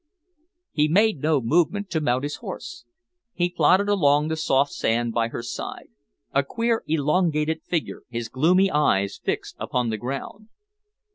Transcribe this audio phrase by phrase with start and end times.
[0.71, 2.85] He made no movement to mount his horse.
[3.33, 5.89] He plodded along the soft sand by her side
[6.33, 10.47] a queer, elongated figure, his gloomy eyes fixed upon the ground.